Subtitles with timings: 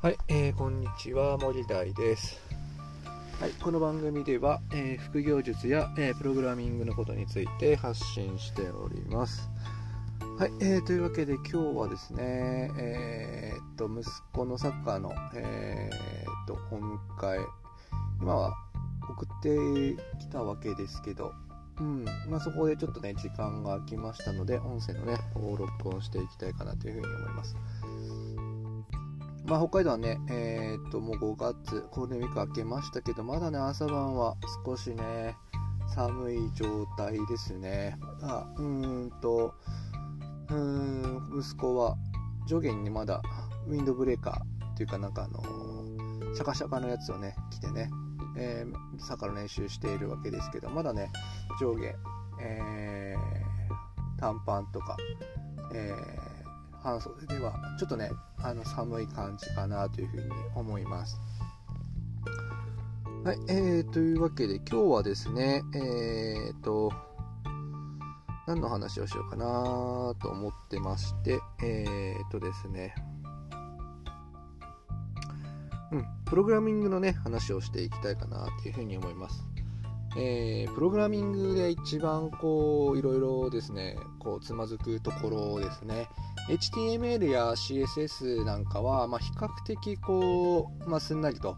[0.00, 2.40] はい、えー、こんにちは森大です、
[3.40, 9.50] はい、この番組では、えー、副業術や、えー、プログラミングのことについて発信しております。
[10.38, 17.40] はい、えー、というわけで今日はですねえー、っと息子のサッカーのえー、っとお迎え
[18.20, 18.54] 今は
[19.10, 21.32] 送ってきたわけですけど
[21.80, 27.56] うんまあ、そこでちょっとね時間が空きましたので音声のね録音していきたいかなというふうに思います。
[29.48, 35.36] まあ、北海道はね、えー、っと、もう5月、ゴールデンウィーク明けましたけど、まだね、朝晩は少しね、
[35.94, 37.96] 寒い状態ですね。
[38.20, 39.54] あうーんと、
[40.50, 41.96] うーん、息子は
[42.46, 43.22] 上下に、まだ
[43.66, 47.90] ウィンドブレーカーっていうかなんかあのー、シャカシャカのやつをね、着てね、
[48.36, 51.10] えー、サッカーの練習しているわけですけど、まだね、
[51.58, 51.94] 上下、
[52.42, 54.98] えー、短パンとか、
[55.72, 56.47] えー
[56.82, 61.20] 半袖ではちょっとねあの寒い感じかなというふうに思います。
[63.24, 66.92] はい、えー、というわけで今日はですねえー、と
[68.46, 72.94] 何の話をしようかなと思ってましてえー、とですね
[75.90, 79.44] うんプログラミングのね話をしていきたいかなというふうに思います。
[80.16, 86.08] えー、プログラミングで一番こういろいろですねこうつまずくところですね
[86.48, 91.56] HTML や CSS なんかは、まあ、比較的こう、まあ、すんなりと,、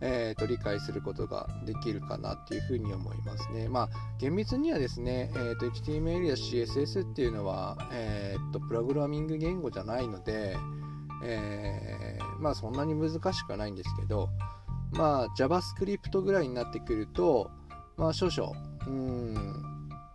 [0.00, 3.68] えー、と理解することができるかなっていうふうに思いますね。
[3.68, 10.56] まあ、厳密にはですね、えー、と HTML や CSS っていうのは、えー、とプログラミング言語じゃないので、
[11.24, 14.30] えー、まあそんなに難しくはないんですけど、
[14.92, 17.50] まあ JavaScript ぐらいになってくると、
[17.96, 18.52] まあ少々、
[18.88, 19.54] うん、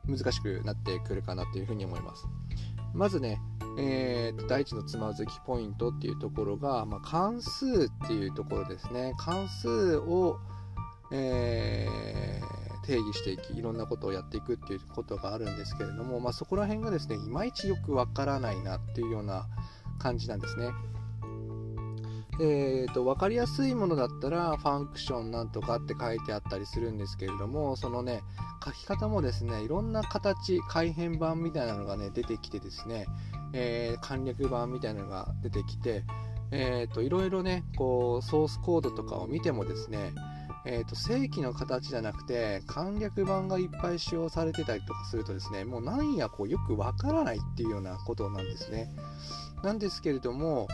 [0.08, 2.28] 難しくなってくるかなというふうに思います。
[2.94, 3.40] まずね、
[3.82, 10.38] えー、第一のつまずきポイントっていうところが、まあ、関数っていうところですね関数を、
[11.14, 19.48] えー、定義していきいろんなことをやっていくっていうことがあるんですけれども、まあ、そこら辺がですねいまいちよくわからないなっていうような
[19.98, 20.72] 感じなんですね。
[22.42, 28.22] えーと、分かりやすいものだったらファンクションなんとかって書いてあったりするんですけれどもそのね
[28.64, 33.08] 書き方もですねいろんな形改変版みたいなのがね出てきてですね、
[33.54, 36.04] えー、簡略版みたいなのが出てきて、
[36.52, 40.14] えーと、いろいろねこうソースコードとかを見てもですね
[40.66, 48.92] えーと、正規の形じゃなくて簡略版がいっぱい使用されてたりとかするとですねもうなんやこうよくわからないっていうようなことなんですね。
[49.64, 50.68] なんですけれども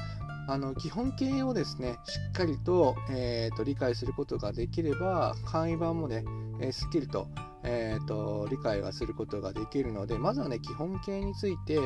[0.48, 6.24] あの基本形をですねしっかりと,、えーと、理解することができれば簡易版もね、
[6.60, 7.28] えー、すっきりと,、
[7.64, 11.80] えーと、理解がすることができるのでまずはね基本形について、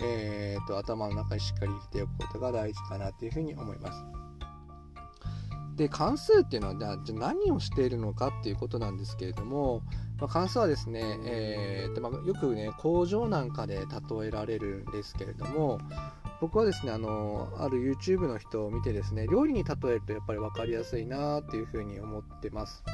[0.00, 4.24] えーと、頭の中にしっかり入れておくことが大事かなというふうに思います。
[5.76, 9.82] で関数っていうのはじゃあ何をしているのかっていうことなんですけれども、
[10.20, 13.80] まあ、関数はですね、えーとまあ、よくね工場なんかで
[14.20, 15.80] 例えられるんですけれども
[16.40, 22.84] 僕はですねあのある YouTube の人を見てですね料理に例えるとやっぱり分かりやすいなっていうふうに思ってます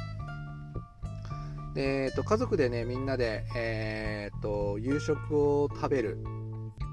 [1.73, 6.23] で、えーと、家族でねみんなで、えーと、夕食を食べる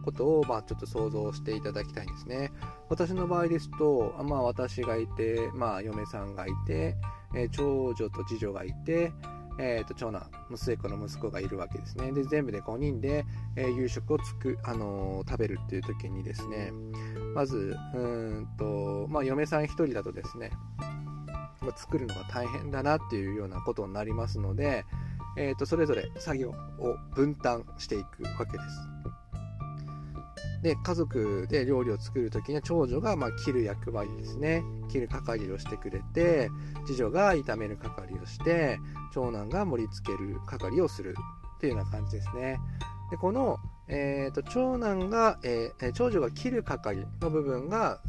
[0.08, 2.50] ことを、まあ、ちょっと想像していただきたいんですね。
[2.88, 6.96] 私の場合ですと、まあ、私がいて、まあ、嫁さんがいて、
[7.34, 9.12] えー、長女と次女がいて
[9.60, 12.12] えーと、長男末っ子の息子がいるわけですね。
[12.12, 13.26] で全部で5人で、
[13.56, 16.70] えー、夕食をつく、あのー、食べるっていう時にですね
[17.34, 20.52] まずうんと、まあ、嫁さん1人だとですね、
[21.60, 24.84] まあ、作るのが大変だなっていうようなことになりますので、
[25.36, 26.54] えーとそれぞれ作業を
[27.16, 28.97] 分担していくわけです。
[30.62, 34.64] で家族で料理を作る時には長女がま切る役割ですね。
[34.88, 36.50] 切る係をしてくれて
[36.86, 38.80] 次女が炒める係をして
[39.12, 41.14] 長男が盛り付ける係をする
[41.56, 42.58] っていうような感じですね。
[43.10, 43.58] でこの、
[43.88, 48.00] えーと、長男が、えー、長女が切る係の部分が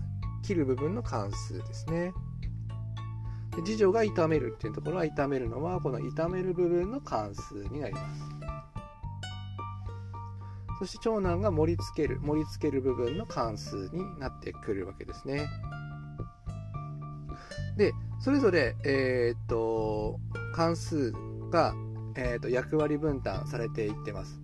[0.43, 2.13] 切る部分の関数ですね。
[3.55, 8.38] で次女が炒めるっていうところは炒めるのはこの炒める部分の関数になります。
[10.79, 15.49] そして長男が盛り付ける盛り付ける部分の関数になってくるわけですね。
[17.77, 20.19] でそれぞれ、えー、っと
[20.53, 21.13] 関数
[21.49, 21.73] が、
[22.15, 24.41] えー、っと役割分担されていってます。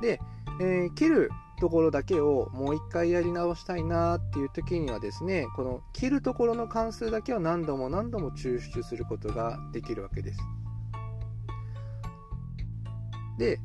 [0.00, 0.20] で、
[0.60, 1.30] えー、切る
[1.60, 10.40] ところだけをもう一回やり直したいなっていう時にはですねこの切るところの関数だけを何度も何度も抽出することができるわけです。
[13.38, 13.60] で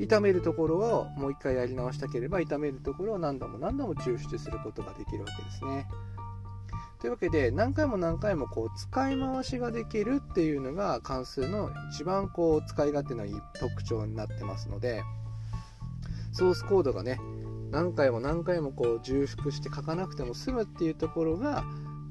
[0.00, 5.86] 炒めるところをもう一回やり直したければ炒めるところを何度も何度も抽出することができるわけですね
[7.00, 15.02] というわけで何回も何回もこう使い回しができるっていうのが関数の一番こう使い勝手のいい特徴になってますので
[16.32, 17.18] ソースコードがね
[17.70, 21.64] 何回も何回もこう重複して書かなくても済むっていうところが、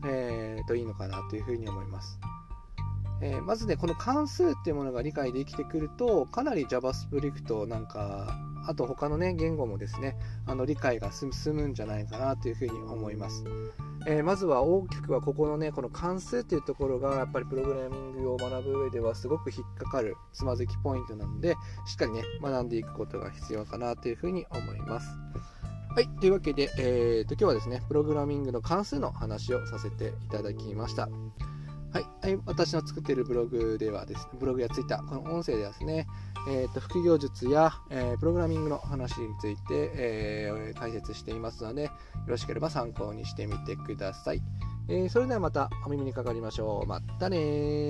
[0.06, 2.19] えー、といいのかなというふうに思います。
[3.21, 8.38] えー、まずね、この関数っていうものが理解できてくると、かなり JavaScript なんか、
[8.68, 13.44] あと他のね、言語もですね、あの理解が進むんじゃないかなというふうに思います。
[14.07, 21.56] えー、まずは大きくはここのねこの関数っていうところがやっぱりプログラミングを学ぶ上ではすごく引っかかるつまずきポイントなので
[21.86, 25.07] しっかりね学んでいくことが必要かなというふうに思います
[25.94, 31.10] はいというわけで、えーと、今日はですねプログラミングの関数の話をさせていただきました
[31.91, 36.06] はい、私の作っているブログではですね、ブログやツイッター、この音声ではですね、
[36.47, 41.91] えーと、副業術や、えー、プログラミングの話について、えー、解説していますので、よ
[42.27, 44.41] ろしければ参考にしてみてください。
[44.88, 46.88] えー、それではまたお耳にかかりましょう。
[46.88, 47.89] またね